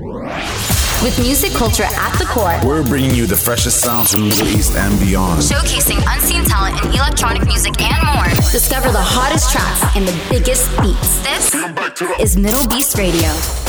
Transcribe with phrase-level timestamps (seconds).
[0.00, 4.46] With music culture at the core, we're bringing you the freshest sounds from the Middle
[4.48, 5.42] East and beyond.
[5.42, 8.28] Showcasing unseen talent in electronic music and more.
[8.52, 11.18] Discover the hottest tracks and the biggest beats.
[11.22, 11.52] This
[12.20, 13.67] is MDLBEAST Radio.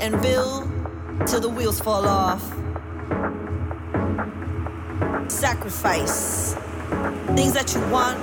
[0.00, 0.68] And build
[1.26, 2.42] till the wheels fall off.
[5.30, 6.54] Sacrifice
[7.34, 8.18] things that you want,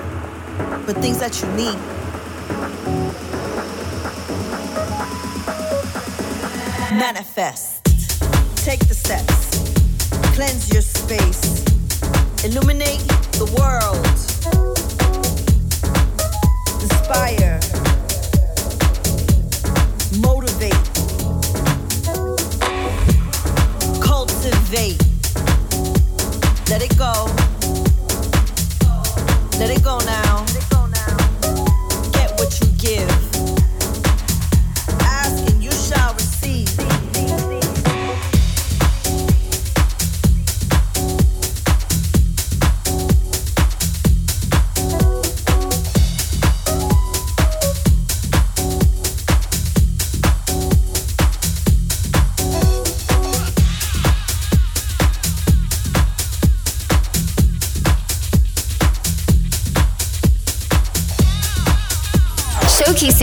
[0.85, 1.77] but things that you need.
[6.97, 7.83] Manifest.
[8.57, 9.59] Take the steps.
[10.35, 11.65] Cleanse your space.
[12.45, 13.01] Illuminate
[13.33, 14.05] the world.
[16.81, 17.80] Inspire.
[24.71, 24.79] Let
[26.81, 27.27] it go.
[29.59, 30.45] Let it go now.
[32.13, 33.20] Get what you give.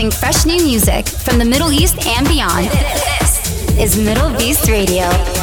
[0.09, 2.67] Showcasing fresh new music from the Middle East and beyond.
[2.67, 5.38] This is MDLBEAST Radio.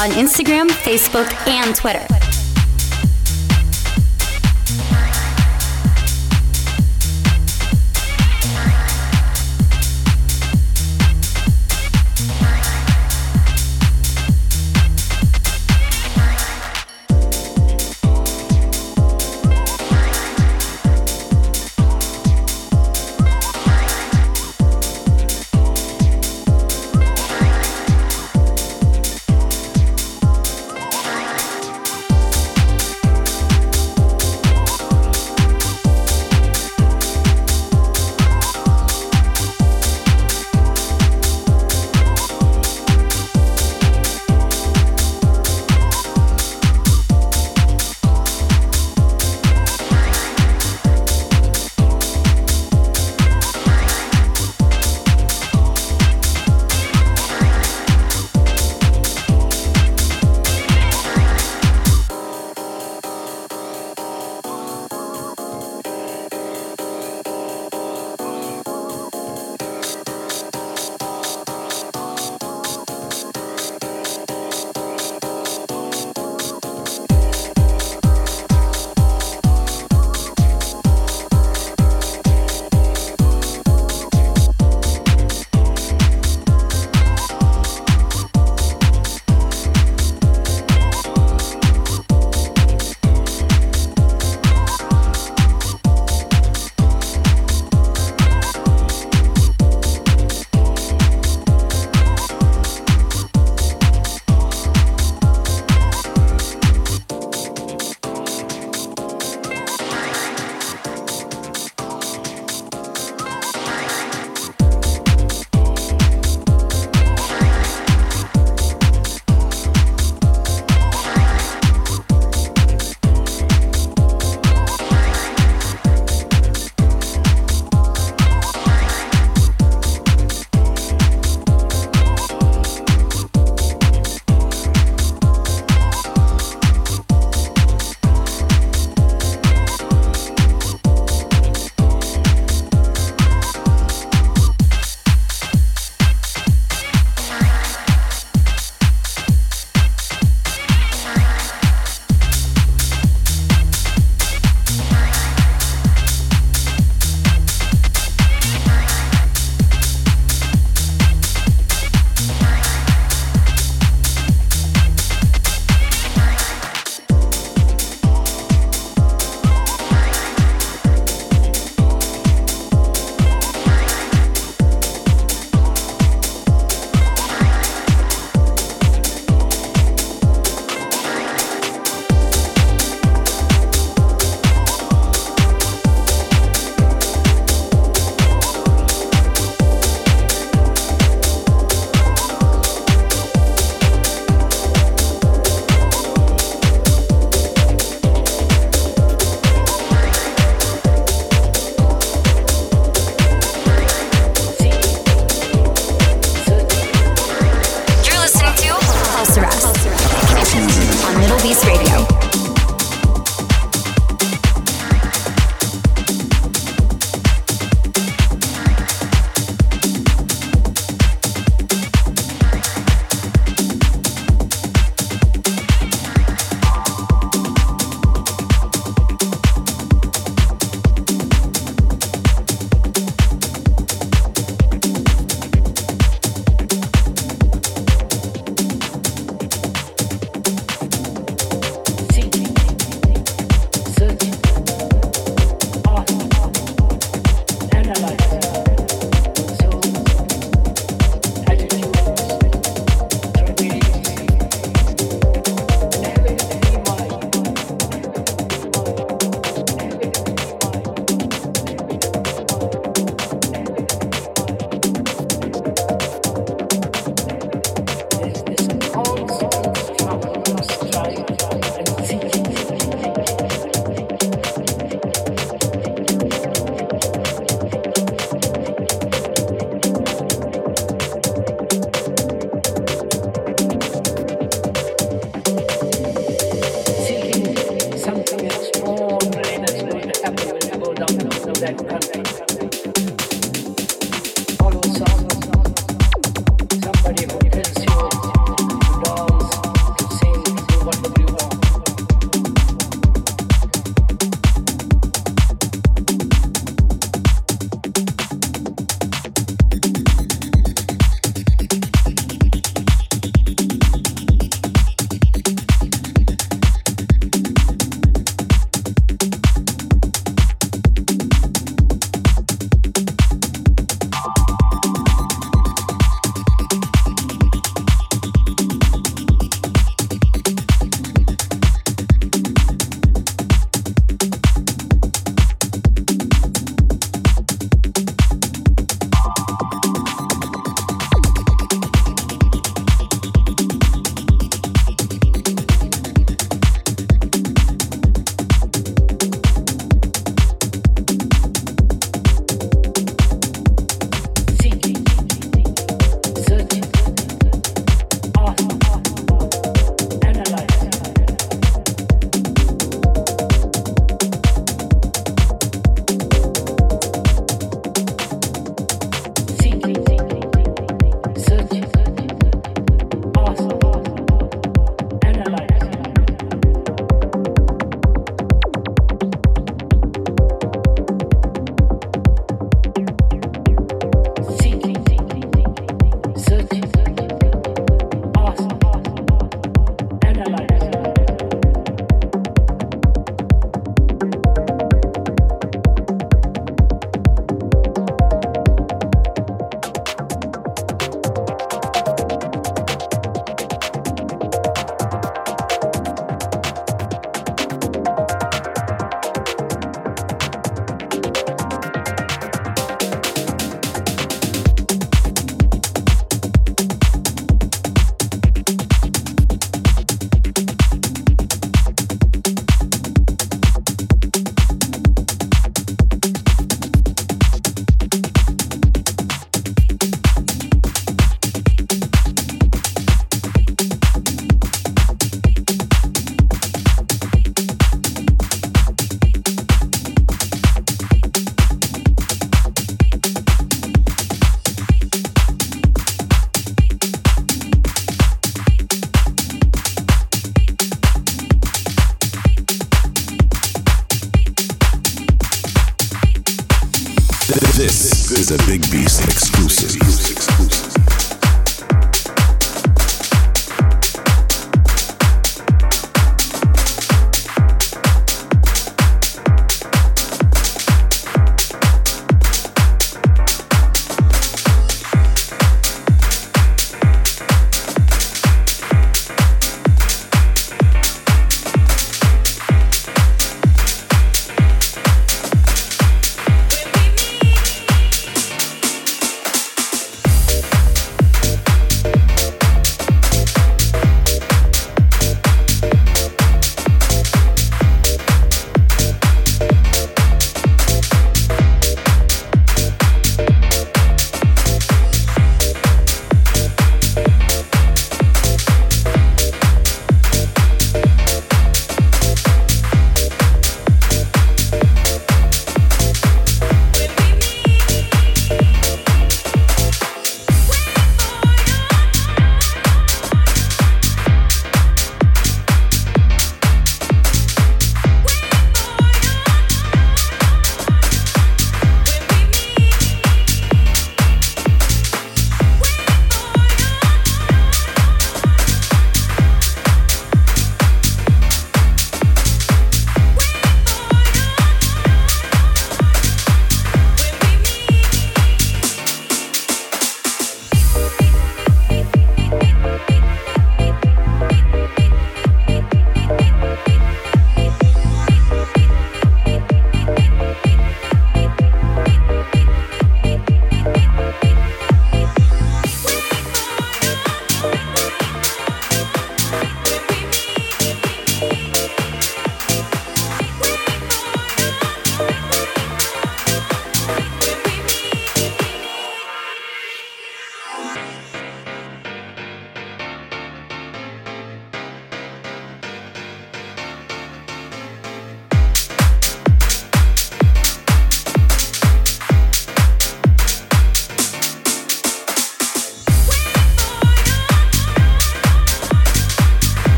[0.00, 2.19] on Instagram, Facebook, and Twitter.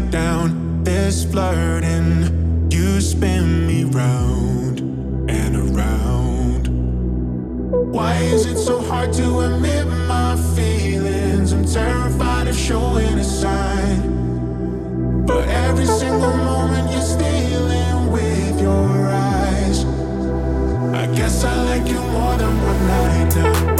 [0.00, 0.84] upside down.
[0.84, 4.80] This flirting, you spin me round
[5.30, 6.68] and around.
[7.92, 11.52] Why is it so hard to admit my feelings?
[11.52, 15.24] I'm terrified of showing a sign.
[15.26, 19.84] But every single moment you're stealing with your eyes.
[20.94, 23.36] I guess I like you more than one night.
[23.36, 23.70] Na.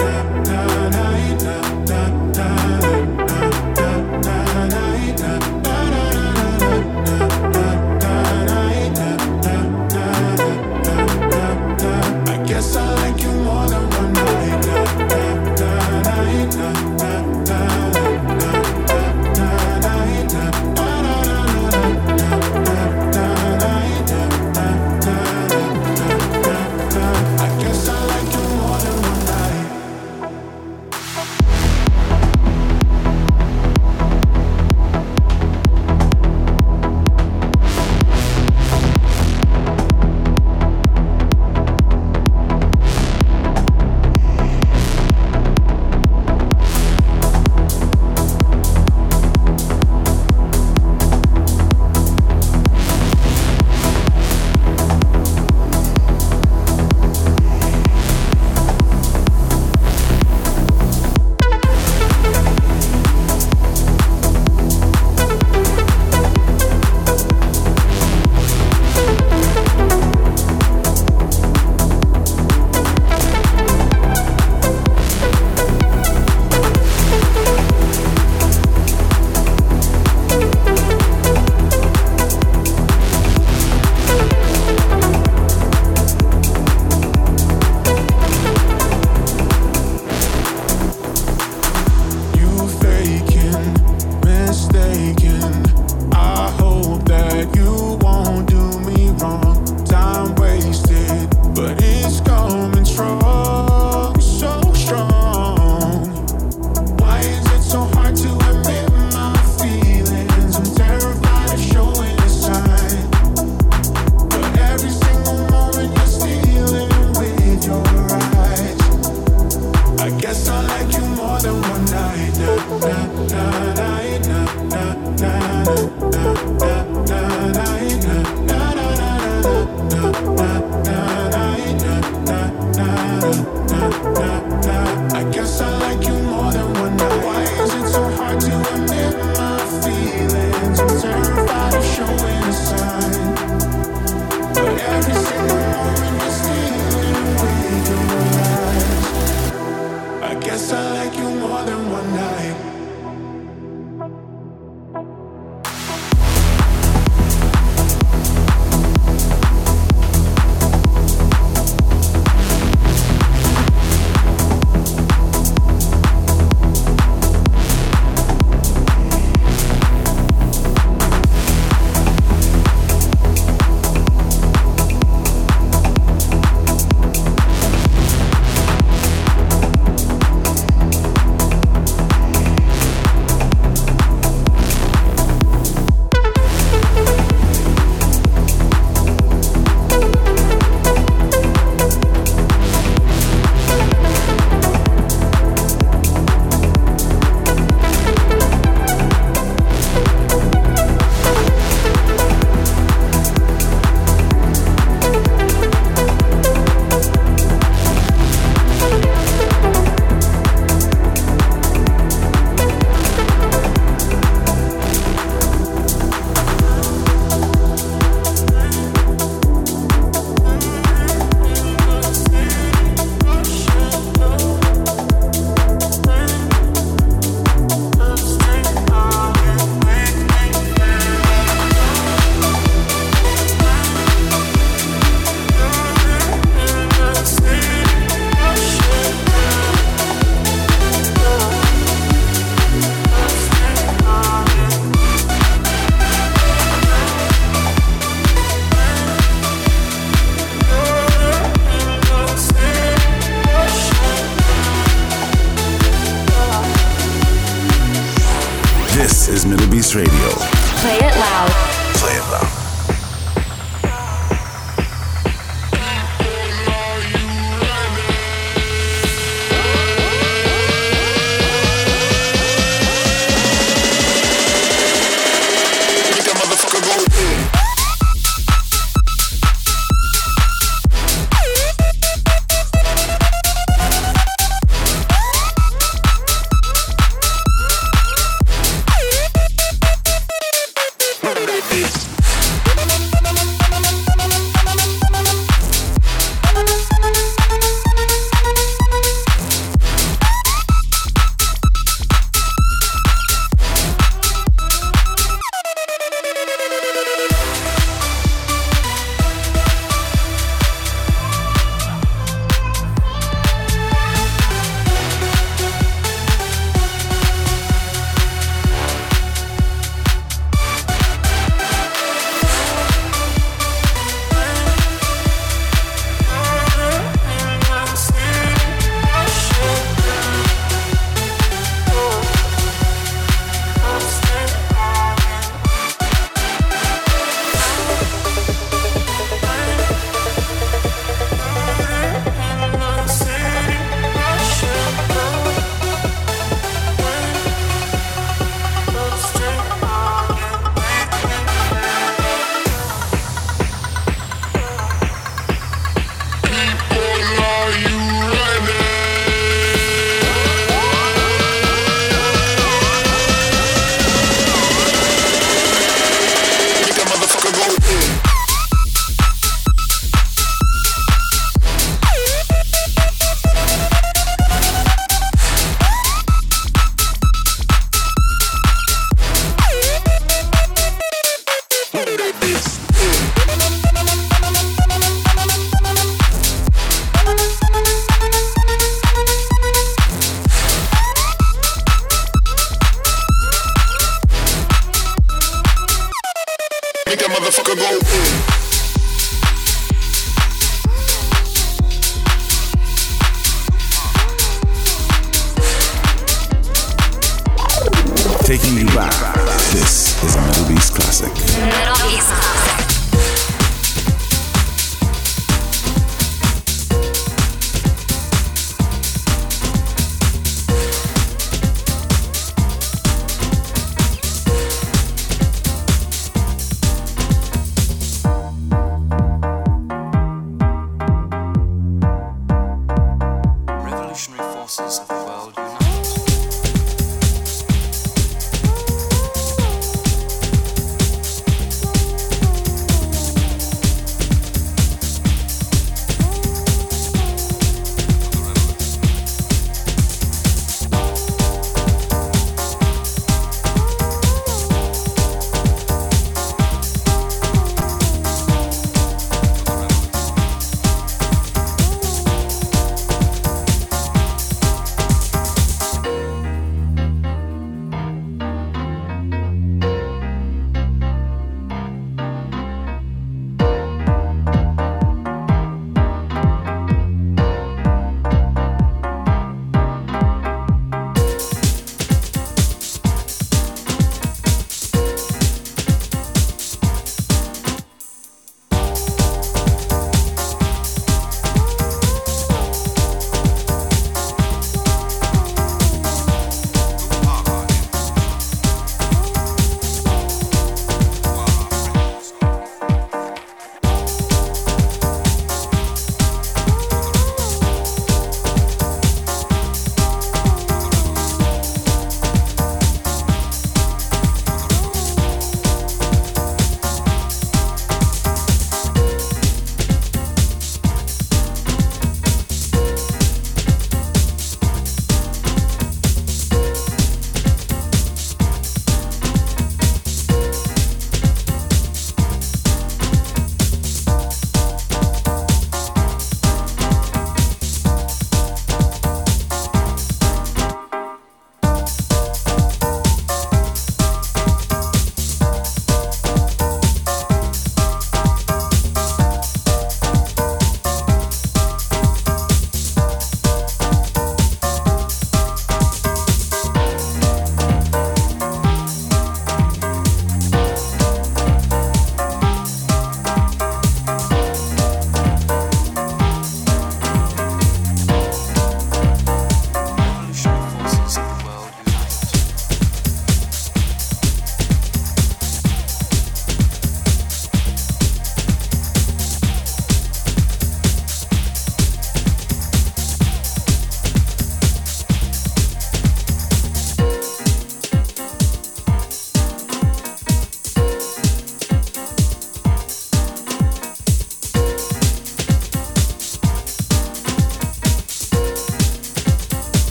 [434.28, 435.19] Revolutionary forces of the